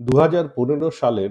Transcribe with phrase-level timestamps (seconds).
[0.00, 1.30] দু হাজার পনেরো সালের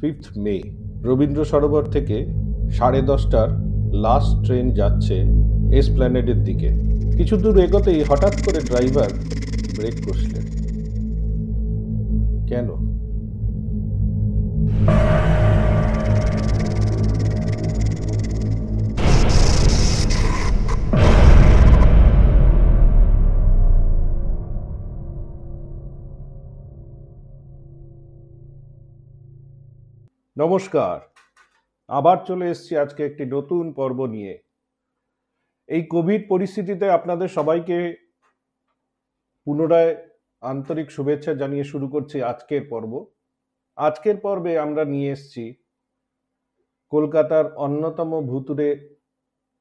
[0.00, 0.62] ফিফথ মে
[1.02, 2.26] রবীন্দ্র সরোবর থেকে
[2.70, 3.48] সাড়ে দশটার
[3.94, 5.24] লাস্ট ট্রেন যাচ্ছে
[5.72, 6.68] এসপ্ল্যানেডের দিকে।
[7.16, 9.10] কিছু দূর এগোতেই হঠাৎ করে ড্রাইভার
[9.76, 10.44] ব্রেক কষলেন।
[12.46, 12.85] কেন?
[30.36, 30.96] নমস্কার।
[31.88, 34.34] আবার চলে এসেছি আজকে একটি নতুন পর্ব নিয়ে।
[35.68, 37.76] এই কোভিড পরিস্থিতিতে আপনাদের সবাইকে
[39.46, 39.92] পুনরায়
[40.42, 42.92] আন্তরিক শুভেচ্ছা জানিয়ে শুরু করছি আজকের পর্ব।
[43.78, 45.44] আজকের পর্বে আমরা নিয়ে এসেছি
[46.92, 48.68] কলকাতার অন্যতম ভুতুরে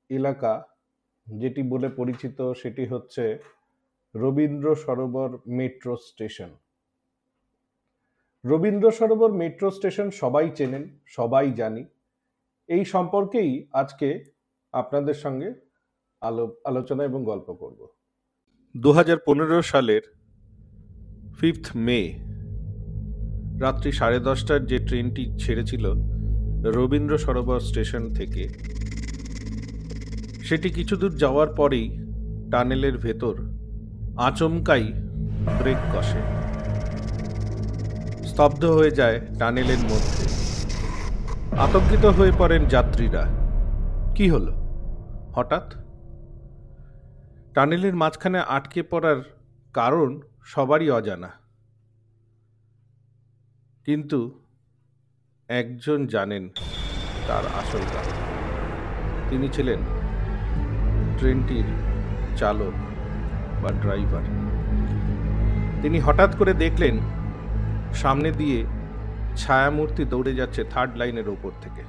[0.09, 0.53] এলাকা,
[1.27, 3.23] যেটি বলে পরিচিত সেটি হচ্ছে
[4.15, 6.51] Rabindra Sarobar metro station.
[8.49, 11.83] Rabindra Sarobar metro station সবাই চেনেন, সবাই জানি।
[12.69, 14.09] এই সম্পর্কেই আজকে
[14.73, 15.49] আপনাদের সঙ্গে
[16.21, 17.79] আলো, আলোচনা এবং গল্প করব।
[18.75, 20.03] দু হাজার পনেরো সালের
[21.39, 21.99] ফিফথ মে,
[23.61, 25.85] রাত্রি সাড়ে দশটার যে ট্রেনটি ছেড়েছিল
[26.77, 28.43] রবীন্দ্র সরোবর স্টেশন থেকে,
[30.47, 31.87] সেটি কিছু দূর যাওয়ার পরেই
[32.51, 33.35] টানেলের ভেতর
[34.27, 34.85] আচমকাই
[35.59, 36.21] ব্রেক কষে।
[38.35, 40.25] স্তব্ধ হয়ে যায় টানেলের মধ্যে।
[41.57, 43.27] আতঙ্কিত হয়ে পড়েন যাত্রীরা।
[44.15, 44.51] কি হলো?
[45.35, 45.73] হঠাৎ?
[47.53, 49.17] টানেলের মাঝখানে আটকে পড়ার
[49.73, 51.29] কারণ সবারই অজানা।
[53.85, 54.39] কিন্তু
[55.47, 56.49] একজন জানেন
[57.27, 58.17] তার আসল কারণ।
[59.29, 59.79] তিনি ছিলেন
[61.17, 61.65] ট্রেনটির
[62.37, 62.73] চালক
[63.63, 64.23] বা ড্রাইভার।
[65.81, 66.99] তিনি হঠাৎ করে দেখলেন
[67.95, 68.65] সামনে দিয়ে
[69.37, 71.81] ছায়ামূর্তি দৌড়ে যাচ্ছে থার্ড লাইনের ওপর থেকে।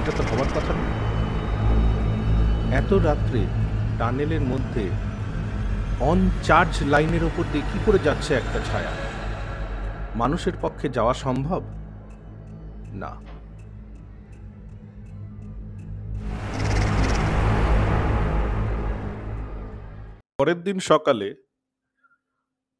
[0.00, 1.08] এটা তো হওয়ার কথা না।
[2.76, 3.46] এত রাত্রে
[3.98, 4.88] টানেলের মধ্যে
[6.00, 8.90] অন চার্জ লাইনের ওপর দিয়ে কি করে যাচ্ছে একটা ছায়া?
[10.16, 11.62] মানুষের পক্ষে যাওয়া সম্ভব?
[12.92, 13.16] না।
[20.38, 21.47] পরের দিন সকালে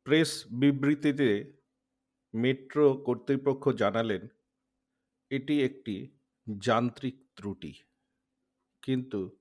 [0.09, 1.31] প্রেস বিবৃতিতে
[2.35, 4.29] মেট্রো কর্তৃপক্ষ জানালেন,
[5.31, 6.21] এটি একটি
[6.61, 7.73] যান্ত্রিক ত্রুটি।
[8.83, 9.39] কিন্তু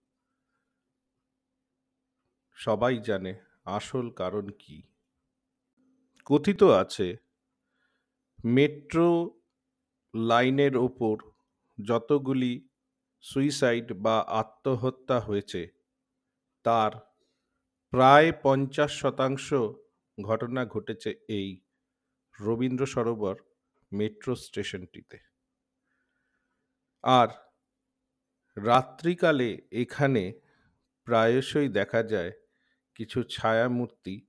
[2.53, 3.33] সবাই জানে
[3.65, 4.81] আসল কারণ কি।
[6.25, 7.17] কথিত আছে,
[8.43, 9.39] মেট্রো
[10.13, 11.15] লাইনের ওপর
[11.83, 12.69] যতগুলি
[13.21, 15.67] সুইসাইড বা আত্মহত্যা হয়েছে,
[16.63, 16.91] তার
[17.89, 19.53] প্রায় পঞ্চাশ শতাংশ
[20.23, 21.61] ঘটনা ঘটেছে এই
[22.39, 23.35] রবীন্দ্র সরোবর
[23.91, 25.17] মেট্রো স্টেশনটিতে।
[27.03, 27.29] আর
[28.57, 30.41] রাত্রিকালে এখানে
[31.05, 32.31] প্রায়শই দেখা যায়
[32.95, 34.27] কিছু ছায়ামূর্তি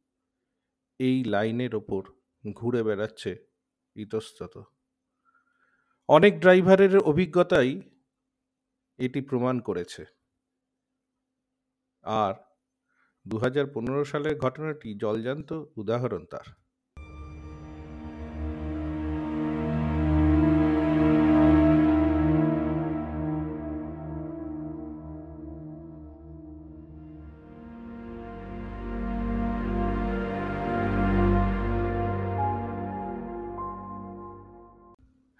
[1.01, 2.03] এই লাইনের ওপর
[2.55, 3.37] ঘুরে বেড়াচ্ছে
[3.97, 4.63] ইতস্তত।
[6.09, 7.83] অনেক ড্রাইভারের অভিজ্ঞতাই
[8.99, 10.05] এটি প্রমাণ করেছে।
[12.05, 12.48] আর
[13.29, 13.37] দু
[14.05, 16.47] সালের ঘটনাটি জলজান্ত উদাহরণ তার।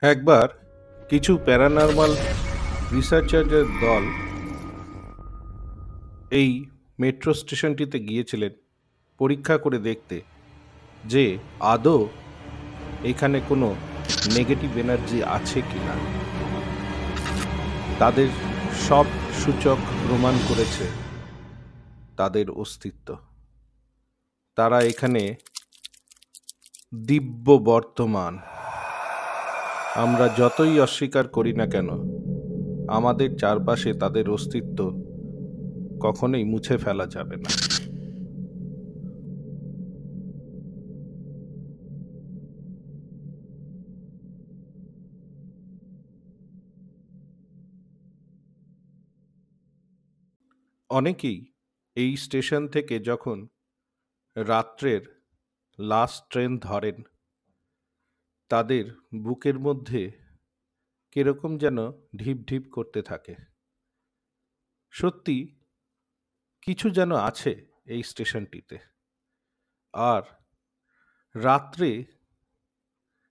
[0.03, 0.49] একবার
[1.11, 2.13] কিছু প্যারানর্মাল
[2.93, 4.05] রিসার্চারের দল
[6.33, 6.51] এই
[6.99, 8.51] মেট্রো স্টেশনটিতে গিয়েছিলেন
[9.19, 10.21] পরীক্ষা করে দেখতে
[11.05, 12.07] যে আদৌ
[13.05, 13.75] এখানে কোনো
[14.35, 15.95] নেগেটিভ এনার্জি আছে কি না
[17.99, 18.29] তাদের
[18.89, 19.07] সব
[19.45, 19.77] সূচক
[20.09, 20.87] প্রমাণ করেছে
[22.17, 23.17] তাদের অস্তিত্ব।
[24.57, 25.35] তারা এখানে
[27.07, 28.39] দিব্য বর্তমান।
[29.95, 31.89] আমরা যতই অস্বীকার করি না কেন,
[32.89, 35.08] আমাদের চারপাশে তাদের অস্তিত্ব
[36.03, 37.51] কখনোই মুছে ফেলা যাবে না।
[50.91, 51.53] অনেকেই
[51.97, 53.49] এই স্টেশন থেকে যখন
[54.37, 55.01] রাত্রের
[55.79, 57.03] লাস্ট ট্রেন ধরেন,
[58.49, 58.85] তাদের
[59.23, 60.13] বুকের মধ্যে
[61.13, 63.35] কীরকম যেন ঢিপ ঢিপ করতে থাকে।
[64.91, 65.58] সত্যি
[66.69, 68.79] কিছু যেন আছে এই স্টেশনটিতে।
[69.93, 70.23] আর
[71.35, 72.05] রাত্রে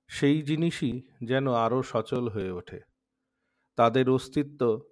[0.07, 2.81] সেই জিনিসই যেন আরও সচল হয়ে ওঠে।
[3.75, 4.89] তাদের অস্তিত্ব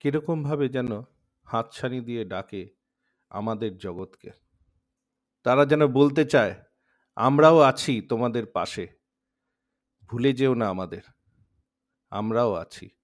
[0.00, 1.00] কীরকমভাবে যেন
[1.44, 2.74] হাতছানি দিয়ে ডাকে
[3.30, 4.30] আমাদের জগৎকে।
[5.42, 6.54] তারা যেন বলতে চায়,
[7.16, 8.88] আমরাও আছি তোমাদের পাশে।
[10.02, 11.02] ভুলে যেও না আমাদের।
[12.10, 12.97] আমরাও আছি।